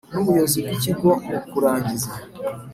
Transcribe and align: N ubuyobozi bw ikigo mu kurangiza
N 0.11 0.13
ubuyobozi 0.21 0.57
bw 0.63 0.69
ikigo 0.77 1.09
mu 1.29 1.39
kurangiza 1.51 2.11